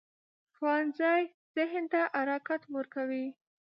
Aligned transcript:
ښوونځی 0.55 1.21
ذهن 1.55 1.83
ته 1.91 2.01
حرکت 2.15 2.61
ورکوي 2.75 3.27